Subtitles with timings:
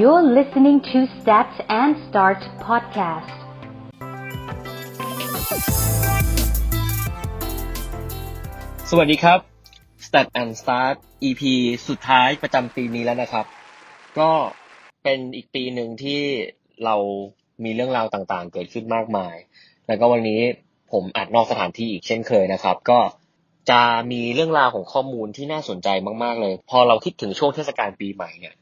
[0.00, 3.34] You're listening to Stats and Start podcast.
[8.90, 9.40] สวัสดีครับ
[10.06, 10.96] Stat and Start
[11.28, 11.42] EP
[11.88, 13.46] สุดท้ายประจำปีนี้แล้วนะครับ
[14.18, 14.30] ก็
[15.04, 16.22] เป็นอีกปีหนึ่งที่
[16.84, 16.96] เรา
[17.64, 19.34] มีเรื่องราวต่างๆ เกิดขึ้นมากมาย
[19.86, 20.40] แล้วก็วันนี้
[20.92, 22.98] ผมอัดนอกสถานที่อีกเช่นเคยนะครับ ก็
[23.70, 23.80] จะ
[24.12, 25.88] มีเรื่องราวของข้อมูลที่น่าสนใจ
[26.22, 28.54] มากๆเลย พอเราคิดถึงช่วงเทศกาลปีใหม่เนี่ย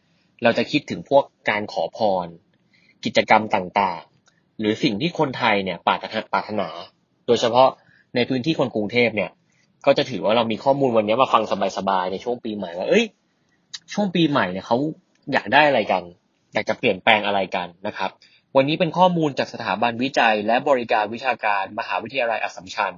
[0.43, 2.27] เราจะคิดถึงพวกการขอพร
[3.05, 5.97] กิจกรรมต่างๆ หรือสิ่งที่คนไทยเนี่ยปรา
[6.41, 6.69] รถนา
[7.27, 7.69] โดยเฉพาะ
[8.15, 9.31] ในพื้นที่คนกรุงเทพเนี่ย
[9.87, 11.43] ก็จะถือว่าเรามีข้อมูลวันนี้มาฟัง
[11.79, 13.05] สบายๆในช่วงปีใหม่ว่าเอ้ย
[13.93, 14.77] ช่วงปีใหม่เนี่ยเขา
[15.33, 16.03] อยากได้อะไรกัน
[16.55, 18.11] อยากจะเปลี่ยนแปลงอะไรกันนะครับ
[18.57, 22.95] วันนี้เป็นข้อมูลจากสถาบันวิจัย และบริการวิชาการมหาวิทยาลัยอัสสัมชัญ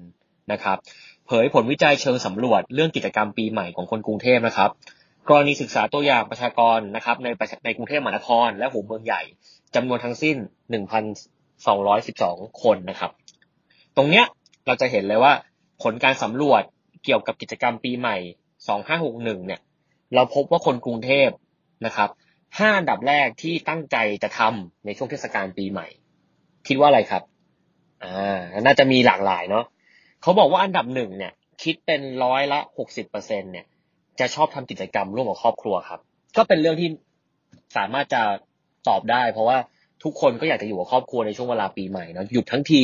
[0.52, 0.78] นะครับ
[1.26, 4.70] เผยผลวิจัยเชิงสำรวจเรื่องกิจกรรมปีใหม่ของคนกรุงเทพนะครับ
[5.28, 7.28] กรณีศึกษาตัวอย่างประชากรนะครับใน
[7.64, 9.22] ในกรุงเทพมหานคร และหัวเมืองใหญ่
[9.74, 10.36] จำนวนทั้งสิ้น
[11.68, 13.10] 1,212 คนนะครับ
[13.96, 14.24] ตรงเนี้ย
[14.66, 15.32] เราจะเห็นเลยว่า
[15.82, 16.62] ผลการสำรวจ
[17.04, 18.16] เกี่ยวกับกิจกรรมปีใหม่
[18.82, 19.60] 2561 เนี่ย
[20.14, 21.28] เราพบว่าคนกรุงเทพ
[21.86, 22.08] นะครับ
[22.58, 25.86] ห้าอันดับแรกที่ตั้งใจจะทำในช่วงเทศกาลปีใหม่
[26.68, 27.22] คิดว่าอะไรครับ
[28.04, 29.64] อ่า น่าจะมีหลากหลายเนาะ
[30.24, 33.66] เขาบอกว่าอันดับหนึ่งเนี่ย คิดเป็นร้อยละ60เปอร์เซ็นเนี่ย
[34.20, 36.00] จะชอบทำกิจกรรมร่วมกับครอบครัวครับ
[36.36, 36.88] ก็เป็นเรื่องที่
[37.76, 38.22] สามารถจะ
[38.88, 39.58] ตอบได้ เพราะว่า
[40.04, 42.82] ทุกคนก็อยากจะอยู่กับครอบครัวในช่วงเวลาปีใหม่เนาะหยุดทั้งที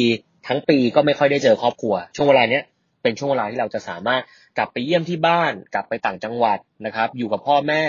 [0.48, 2.64] ทั้งปีก็ไม่ค่อยได้เจอครอบครัว ช่วงเวลาเนี้ย
[3.02, 4.22] เป็นช่วงเวลาที่เราจะสามารถ
[4.58, 7.84] กลับไปเยี่ยมที่บ้าน กลับไปต่างจังหวัดนะครับ อยู่กับพ่อแม่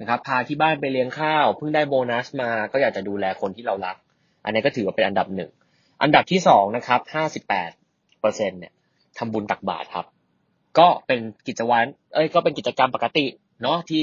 [0.00, 3.96] นะครับ พาที่บ้านไปเลี้ยงข้าวเพิ่งได้โบนัสมา ก็อยากจะดูแลคนที่เรารัก
[4.44, 5.50] อันนี้ก็ถือว่าเป็นอันดับหนึ่ง
[6.02, 7.70] อันดับที่สองนะครับห้าสิบแปด
[8.20, 8.72] เปอร์เซ็นเนี่ย
[9.18, 10.06] ทำบุญตักบาตรครับ
[10.78, 13.26] ก็เป็นกิจวัตรเอ้ยก็เป็นกิจกรรมปกติ
[13.62, 14.02] เนาะที่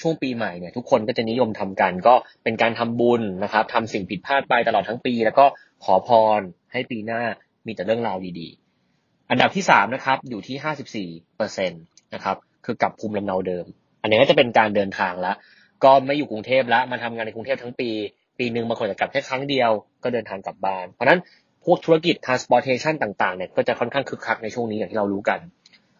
[0.00, 2.14] ช่วงปีใหม่เนี่ยทุกคนก็จะนิยมทำกัน ก็
[2.44, 5.44] เป็นการทำบุญนะครับทำสิ่งผิดพลาดไปตลอดทั้งปี แล้วก็
[5.84, 6.08] ขอพ
[6.38, 6.40] ร
[6.72, 7.22] ให้ปีหน้า
[7.66, 11.76] มีแต่เรื่องราวดีๆ อันดับที่สามนะครับอยู่ที่ห้าสิบสี่เปอร์เซ็นต
[12.14, 13.66] นะครับคือกลับภูมิลำเนาเดิม
[14.02, 15.36] อันนี้ก็จะเป็นการเดินทางแล้ว
[15.84, 17.90] ก็ไม่อยู่กรุงเทพแล้วมาทำงานในกรุงเทพทั้งปี
[18.38, 19.70] ปีหนึ่งบางคนจะกลับแค่ครั้งเดียว
[20.02, 21.20] ก็เดินทางกลับบ้าน เพราะนั้น
[21.64, 25.38] พวกธุรกิจ transportation ต่างๆเนี่ยก็จะค่อนข้างคึกคักในช่วงนี้อย่างที่เรารู้กัน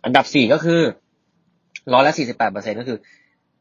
[0.04, 0.80] อันดับสี่ก็คือ
[1.92, 2.98] ร้อยละสี่สิบแปดเปอร์เซ็นก็คือ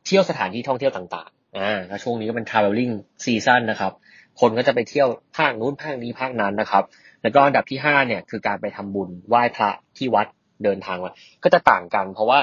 [0.05, 3.91] เที่ยวสถานที่ท่องเที่ยวต่างๆอ่าแล้วช่วงนี้ก็เป็น traveling season นะครับ
[4.39, 5.07] คนก็จะไปเที่ยว
[5.37, 6.83] ภาคนู้นภาคนี้ภาคนั้นนะครับ
[7.21, 10.27] แล้วก็อันดับที่ห้าเนี่ยคือการไปทำบุญไหว้พระที่วัด
[10.63, 11.13] เดินทางมา
[11.43, 12.39] ก็จะต่างกัน เพราะว่า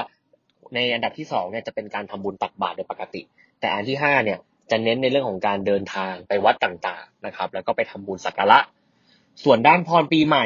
[0.73, 3.21] ในอันดับที่สองเนี่ยจะเป็นการทำบุญตักบาตรโดยปกติ
[3.59, 4.39] แต่อันที่ห้าเนี่ย
[4.71, 8.59] จะเน้นในเรื่องของการเดินทางไปวัดต่างๆนะครับ แล้วก็ไปทำบุญสักการะ
[9.43, 10.45] ส่วนด้านพรปีใหม่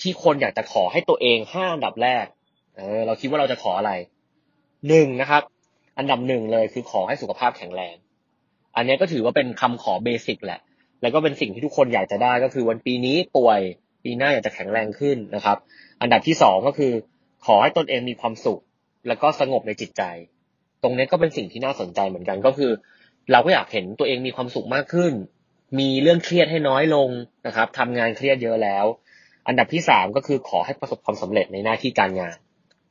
[0.00, 2.26] ที่คนอยากจะขอให้ตัวเองห้าอันดับแรก
[2.76, 3.92] เออ เราคิดว่าเราจะขออะไร
[4.88, 5.42] หนึ่งนะครับ
[5.98, 7.94] อันดับหนึ่งเลยคือขอให้สุขภาพแข็งแรง
[8.76, 10.60] อันนี้ก็ถือว่าเป็นคำขอเบสิกแหละ
[11.02, 13.60] แล้วก็เป็นสิ่งที่ทุกคนอยากจะได้ก็คือวันปีนี้ป่วย
[14.04, 15.56] ปีหน้าอยากจะแข็งแรงขึ้นนะครับ
[16.00, 16.92] อันดับที่สองก็คือ
[17.46, 18.60] ขอให้ตนเองมีความสุข
[19.08, 20.02] แล้วก็สงบในจิตใจ
[20.82, 22.70] ตรงนี้ก็เป็นสิ่งที่น่าสนใจเหมือนกันก็คือ
[23.32, 25.12] เราก็อยากเห็นตัวเองมีความสุขมากขึ้น
[25.78, 27.08] มีเรื่องเครียดให้น้อยลง
[27.46, 28.84] นะครับทำงานเครียดเยอะแล้ว
[29.48, 32.36] อันดับที่สามก็คือขอให้ประสบความสำเร็จในหน้าที่การงาน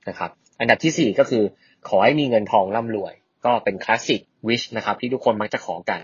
[0.09, 1.44] นะครับ อันดับที่สี่ก็คือ
[1.90, 3.14] ขอให้มีเงินทองร่ำรวย
[3.46, 6.00] ก็เป็นคลาสสิกวิชนะครับที่ทุกคนมักจะขอกัน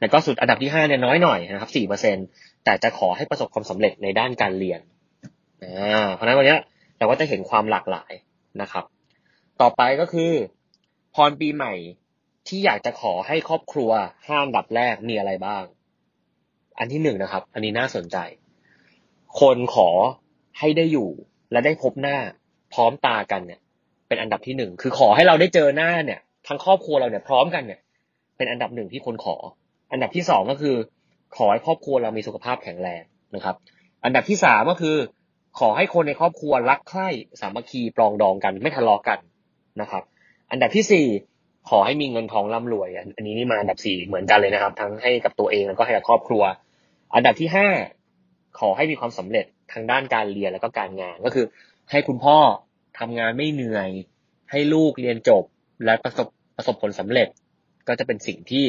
[0.00, 2.16] แล้วก็สุดอันดับที่ห้าเนี่ยน้อยหน่อยนะครับสี่เปอร์เซ็น
[2.64, 4.80] แต่จะขอให้ประสบความสำเร็จในด้านการเรียน
[5.62, 6.56] อ่าเพราะฉะนั้นวันนี้
[6.98, 8.12] เราก็จะเห็นความหลากหลาย
[8.62, 8.84] นะครับ
[9.60, 10.32] ต่อไปก็คือ
[11.14, 11.74] พรปีใหม่
[12.48, 13.90] ที่อยากจะขอให้ครอบครัว
[14.26, 15.64] ห้าอันดับแรกมีอะไรบ้าง
[16.80, 18.16] อันที่หนึ่งนะครับ อันนี้น่าสนใจ
[19.40, 19.88] คนขอ
[20.58, 21.08] ให้ได้อยู่
[21.52, 22.16] และได้พบหน้า
[22.74, 23.60] พร้อมตากันเนี่ย
[24.08, 27.80] เป็นอันดับที่หนึ่งคือขอให้เราได้เจอหน้าเนี่ย ทั้งครอบครัวเราเนี่ยพร้อมกันเนี่ย
[28.36, 29.36] เป็นอันดับหนึ่งที่คนขอ
[29.92, 30.76] อันดับที่สองก็คือ
[31.36, 33.02] ขอให้ครอบครัวเรามีสุขภาพแข็งแรง
[33.34, 33.56] นะครับ
[34.04, 34.96] อันดับที่สามก็คือ
[35.58, 37.08] ขอให้คนในครอบครัวรักใคร่
[37.40, 39.18] สามัคคีปรองดองกัน ไม่ทะเลาะกัน
[39.80, 40.02] นะครับ
[40.50, 41.06] อันดับที่สี่
[41.70, 46.42] ขอให้มีเงินทองร่ำรวย อันนี้นี่มาอันดับสี่เหมือนกันเลยนะครับ ทั้งให้กับตัวเองแล้วก็ให้กับครอบครัว
[47.14, 47.68] อันดับที่ห้า
[48.58, 51.46] ขอให้มีความสำเร็จทางด้านการเรียนแล้วก็การงานก็คือ
[51.90, 52.38] ให้คุณพ่อ
[52.98, 53.88] ทำงานไม่เหนื่อย
[54.50, 55.44] ให้ลูกเรียนจบ
[55.84, 57.28] และประสบประสบผลสำเร็จ
[57.88, 58.64] ก็จะเป็นสิ่งที่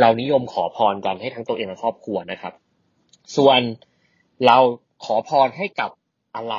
[0.00, 2.52] เรานิยมขอพรกันให้ทั้งตัวเองและครอบครัวนะครับ
[3.36, 3.60] ส่วน
[4.46, 4.58] เรา
[5.04, 5.90] ขอพรให้กับ
[6.36, 6.54] อะไร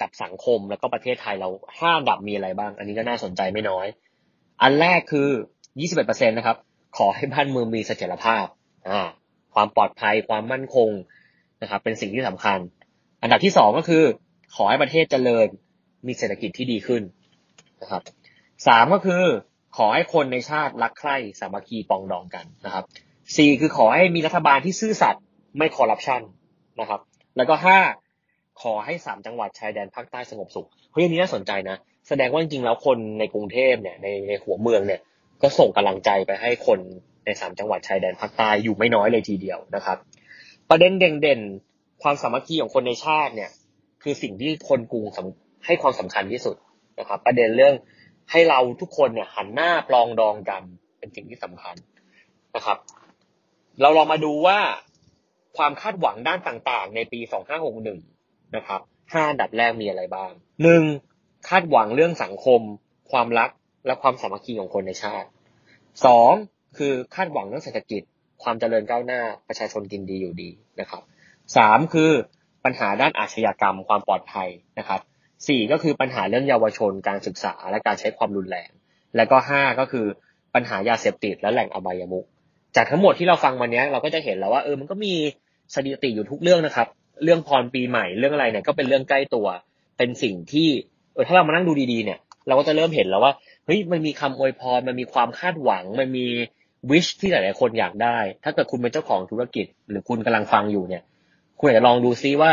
[0.00, 1.48] กับสังคมแล้วก็ประเทศไทยเรา
[1.78, 3.86] ห้าดับมีอะไรบ้าง อันนี้ก็น่าสนใจไม่น้อย
[4.62, 5.28] อันแรกคือ
[5.78, 6.56] 21%นะครับ
[6.96, 8.46] ขอให้บ้านเมืองมีเสถียรภาพ
[8.88, 9.00] อ่า
[9.54, 10.90] ความปลอดภัยความมั่นคง
[11.62, 12.58] นะครับเป็นสิ่งที่สำคัญ
[13.22, 14.04] อันดับที่สองก็คือ
[14.54, 15.46] ขอให้ประเทศเจริญ
[16.06, 17.02] มีเศรษฐกิจที่ดีขึ้น
[17.82, 18.02] นะครับ
[18.66, 19.24] สามก็คือ
[19.76, 22.84] ขอให้คนในชาติรักใคร่สามัคคีปองดองกันนะครับ
[23.34, 25.22] C คือขอให้มีรัฐบาลที่ซื่อสัตย์
[25.58, 26.20] ไม่คอร์รัปชัน
[26.80, 27.00] นะครับ
[27.36, 27.78] แล้วก็ห้า
[28.62, 31.76] ขอให้สามจังหวัดชายแดนภาคใต้สงบสุขเฮ้ยอันนี้น่าสนใจนะ
[32.08, 35.00] แสดงว่าจริงๆแล้วคนในกรุงเทพเนี่ยในในหัวเมืองเนี่ย
[35.42, 36.78] ก็ส่งกำลังใจไปให้คน
[37.28, 39.98] ในสามจังหวัดชายแดนภาคใต้อยู่ไม่น้อยเลยทีเดียวนะครับ
[40.70, 43.50] ประเด็นเด่นๆ ความสามัคคีของคนในชาติเนี่ย
[44.02, 45.04] คือสิ่งที่คนกรุง
[45.66, 46.56] ให้ความสำคัญที่สุด
[46.98, 47.74] นะครับ ประเด็นเรื่อง
[48.30, 50.62] ให้เราทุกคนเนี่ยหันหน้าปลองดองกัน
[50.98, 51.74] เป็นสิ่งที่สำคัญ
[52.56, 52.78] นะครับ
[53.80, 54.58] เราลองมาดูว่า
[55.56, 57.20] ความคาดหวังด้านต่างๆ ในปี
[57.88, 58.80] 2561 นะครับ
[59.12, 60.30] ห้าดับแรกมีอะไรบ้าง
[60.62, 60.82] หนึ่ง
[61.48, 62.60] คาดหวังเรื่องสังคม
[63.10, 63.50] ความรัก
[63.86, 65.28] และความสามัคคีของคนในชาติ
[66.04, 66.32] สอง
[66.78, 68.02] คือคาดหวังเรื่องเศรษฐกิจ
[68.42, 71.02] ความเจริญก้าวหน้าประชาชนกินดีอยู่ดีนะครับ
[71.56, 72.10] สามคือ
[72.64, 74.48] ปัญหาด้านอาชญากรรมความปลอดภัย
[74.78, 75.00] นะครับ
[75.48, 78.70] สี่ก็คือปัญหาเรื่องเยาวชนการศึกษาและการใช้ความรุนแรง
[79.16, 80.06] แล้วก็ห้าก็คือ
[80.54, 82.26] ปัญหายาเสพติดและแหล่งอบายมุข
[82.76, 85.12] จากทั้งหมดที่เราฟังวันนี้เราก็จะเห็นแล้วว่าเออมันก็มี
[85.74, 86.86] สถิติอยู่ทุกเรื่องนะครับ
[87.24, 89.46] เรื่องพรปีใหม่เรื่องอะไรเนี่ยก็เป็นเรื่องใกล้ตัว
[89.98, 90.68] เป็นสิ่งที่
[91.14, 93.32] เออถ้าเรามานั่งดูดีๆเนี่ย เราก็จะเริ่มเห็นแล้วว่า
[93.66, 96.26] เฮ้ยมันมีคำอวยพรมันมีความคาดหวังมันมี
[96.90, 101.02] วิชที่หลายๆคนอยากได้ ถ้าเกิดคุณเป็นเจ้าของธุรกิจ หรือคุณกำลังฟังอยู่เนี่ย
[101.58, 102.50] คุณอาจจะลองดูซิว่า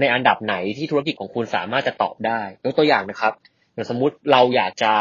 [0.00, 3.32] ในอันดับไหนที่ธุรกิจของคุณสามารถจะตอบได้ยกตัวอย่างนะครับ
[3.72, 4.92] อย่างสมมุติเราอยากจะ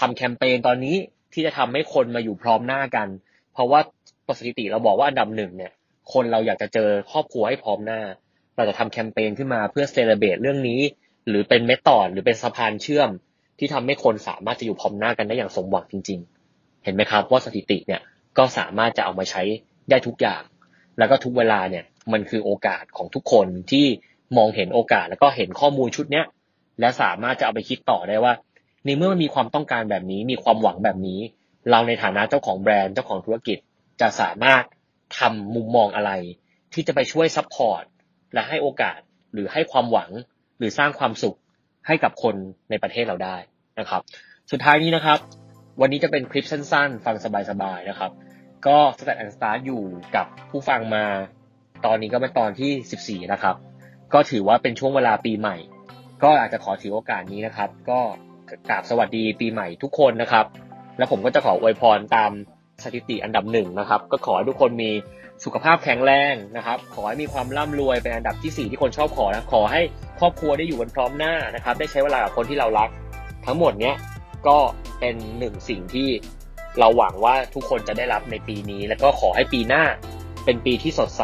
[0.00, 0.96] ทำแคมเปญตอนนี้
[1.32, 3.08] ที่จะทำให้คนมาอยู่พร้อมหน้ากัน
[3.52, 3.80] เพราะว่า
[4.26, 5.72] ประสิทธิเราบอกว่าอันดับหนึ่งเนี่ย
[6.12, 8.00] คนเราอยากจะเจอครอบครัวให้พร้อมหน้า
[8.56, 10.80] เราจะทำแคมเปญขึ้นมาเพื่อเซเลบรตเรื่องนี้
[11.28, 13.10] หรือเป็นเมธอดหรือเป็นสะพานเชื่อม
[13.58, 16.35] ที่ทำให้คนสามารถจะอยู่พร้อมหน้ากันได้อย่างสมหวังจริง ๆ
[16.86, 18.00] เห็นไหมครับว่าสถิติเนี่ย
[18.38, 19.42] ก็สามารถจะเอามาใช้
[19.90, 20.42] ได้ทุกอย่าง
[20.98, 23.86] แล้วก็ทุกเวลาเนี่ยมันคือโอกาสของทุกคนที่
[24.36, 26.26] มองเห็นโอกาสแล้วก็เห็นข้อมูลชุดเนี้ย
[26.80, 28.32] และสามารถจะเอาไปคิดต่อได้ว่า
[28.84, 31.20] ในเมื่อมันมีความต้องการแบบนี้ มีความหวังแบบนี้
[31.70, 33.58] เราในฐานะเจ้าของแบรนด์เจ้าของธุรกิจ
[34.00, 34.62] จะสามารถ
[35.18, 36.12] ทำมุมมองอะไร
[36.72, 37.82] ที่จะไปช่วย support
[38.34, 38.98] และให้โอกาส
[39.32, 40.10] หรือให้ความหวัง
[40.58, 41.36] หรือสร้างความสุข
[41.86, 42.34] ให้กับคน
[42.70, 43.36] ในประเทศเราได้
[43.78, 44.02] นะครับ
[44.50, 45.18] สุดท้ายนี้นะครับ
[45.80, 47.16] วันนี้จะเป็นคลิปสั้นๆ ฟัง
[47.50, 48.10] สบายๆนะครับ
[48.66, 49.82] ก็ Start and Start อยู่
[50.16, 51.04] กับผู้ฟังมา
[51.86, 53.56] ตอนนี้ก็เป็นตอนที่ 14 นะครับ
[54.14, 55.56] ก็ถือว่าเป็นช่วงเวลาปีใหม่
[56.22, 58.00] ก็อาจจะขอถือโอกาสนี้นะครับ ก็
[58.68, 60.46] กราบสวัสดีปีใหม่ทุกคนนะครับ
[60.98, 62.30] และผมก็จะขออวยพรตาม
[62.84, 64.90] สถิติอันดับหนึ่งนะครับ ก็ขอให้ทุกคนมี
[65.44, 69.80] สุขภาพแข็งแรงนะครับ ขอให้มีความร่ำรวยเป็นอันดับที่ 4 ที่คนชอบขอนะขอให้
[70.20, 72.90] ครอบครัวได้อยู่กันพร้อมหน้านะครับ ได้ใช้เวลากับคนที่เรารัก
[73.46, 73.96] ทั้งหมดเนี้ย
[74.48, 74.58] ก็
[75.00, 76.08] เป็นหนึ่งสิ่งที่
[76.78, 79.84] เราหวังว่าทุกคนจะได้รับในปีนี้ แล้วก็ขอให้ปีหน้า
[80.44, 81.22] เป็นปีที่สดใส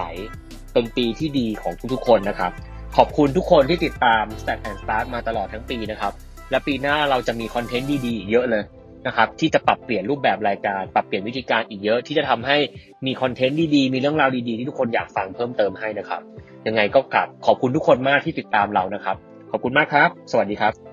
[0.72, 2.52] เป็นปีที่ดีของทุกๆคนนะครับ
[2.96, 6.12] ขอบคุณทุกคนที่ติดตาม Stack and Start มาตลอดทั้งปีนะครับ
[6.50, 8.62] และปีหน้าเราจะมีคอนเทนต์ดีๆเยอะเลย
[9.06, 12.58] นะครับที่จะปรับเปลี่ยนรูปแบบรายการ ปรับเปลี่ยนวิธีการอีกเยอะ ที่จะทำให้
[13.06, 16.20] มีคอนเทนต์ดีๆมีเรื่องราวดีๆที่ทุกคนอยากฟังเพิ่มเติมให้นะครับ
[16.66, 19.16] ยังไงก็กลับขอบคุณทุกคนมากที่ติดตามเรานะครับ
[19.50, 20.91] ขอบคุณมากครับ สวัสดีครับ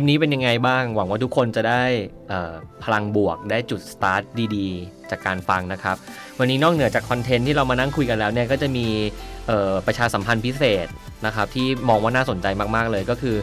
[0.00, 1.82] ปนี้เป็นยังไงบ้าง หวังว่าทุกคนจะได้
[2.82, 4.22] พลังบวกได้จุดสตาร์ท
[4.56, 5.96] ดีๆ จากการฟังนะครับ
[6.38, 8.86] วันนี้นอกเหนือจากคอนเทนต์ที่เรามานั่งคุยกันแล้วเนี่ยก็จะมี
[9.86, 10.86] ประชาสัมพันธ์พิเศษ
[11.26, 12.46] นะครับที่มองว่าน่าสนใจ
[12.76, 13.36] มากๆเลยก็คือ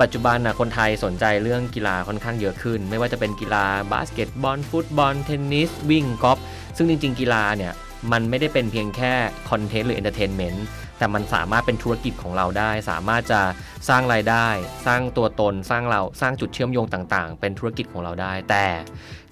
[0.00, 6.38] ปัจจุบันนะคนไทยสนใจเรื่องกีฬาค่อนข้างเยอะขึ้น ไม่ว่าจะเป็นกีฬาบาสเกตบอลฟุตบอลเทนนิสวิ่งกอล์ฟ
[6.76, 7.72] ซึ่งจริง ๆ กีฬาเนี่ย
[8.12, 9.12] มันไม่ได้เป็นเพียงแค่
[9.50, 10.66] คอนเทนต์หรือ entertainment
[10.98, 13.40] แต่มันสามารถเป็นธุรกิจของเราได้ สามารถจะ
[13.88, 14.46] สร้างรายได้
[14.86, 18.66] สร้างตัวตน สร้างเราสร้างจุดเชื่อมโยงต่างๆ เป็นธุรกิจของเราได้ แต่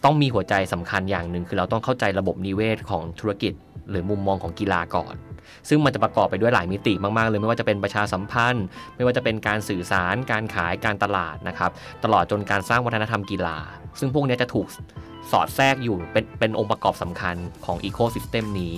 [0.04, 3.52] ต้องมีหัวใจสำคัญอย่างหนึ่งคือเราต้องเข้าใจระบบนิเวศของธุรกิจ
[3.90, 5.14] หรือมุมมองของกีฬาก่อน
[5.68, 8.64] ซึ่งมันจะประกอบไปด้วยหลายมิติมากๆเลยไม่ว่าจะเป็นประชาสัมพันธ์
[8.97, 11.71] ไม่ว่าจะเป็นการสื่อสาร การขายการตลาดนะครับ
[12.04, 13.59] ตลอดจนการสร้างวัฒนธรรมกีฬา
[13.99, 14.66] ซึ่งพวกนี้จะถูก
[15.33, 18.75] สอดแทรกอยู่เป็นเป็นองค์ประกอบสำคัญของ ecosystem นี้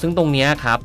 [0.00, 0.78] ซึ่งตรงนี้ครับ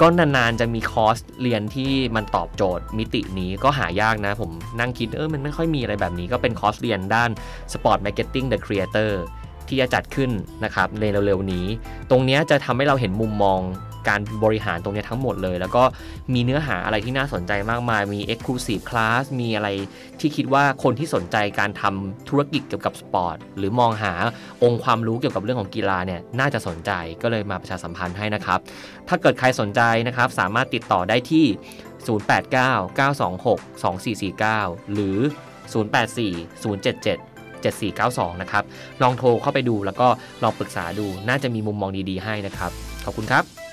[0.00, 7.30] ก็นานๆจะมีคอร์สเรียนที่มันตอบโจทย์มิตินี้ก็หายากนะ ผมนั่งคิดเออมันไม่ค่อยมีอะไรแบบนี้ ก็เป็นคอร์สเรียนด้าน
[7.72, 9.10] Sport Marketing the Creator
[9.68, 10.30] ที่จะจัดขึ้น
[10.64, 11.66] นะครับในเร็วๆนี้
[12.10, 13.60] ตรงนี้จะทำให้เราเห็นมุมมอง
[14.08, 15.84] การบริหารตรงนี้ทั้งหมดเลย แล้วก็
[16.34, 19.68] มีเนื้อหาอะไรที่น่าสนใจมากมาย มี Exclusive Class มีอะไร
[20.20, 24.12] ที่คิดว่าคนที่สนใจการทำธุรกิจเกี่ยวกับสปอร์ตหรือมองหา
[24.62, 26.90] องค์ความรู้เกี่ยวกับเรื่องของกีฬาเนี่ยน่าจะสนใจ
[27.22, 28.58] ก็เลยมาประชาสัมพันธ์ให้นะครับ
[29.08, 31.44] ถ้าเกิดใครสนใจนะครับสามารถติดต่อได้ที่
[32.06, 35.18] 089-926-2449 หรือ
[35.72, 37.34] 084-077
[37.64, 38.64] 7492 นะครับ
[39.02, 40.08] ลองโทรเข้าไปดูแล้วก็
[40.42, 42.70] ลองปรึกษาดู น่าจะมีมุมมองดีๆให้นะครับ
[43.04, 43.63] ขอบคุณครับ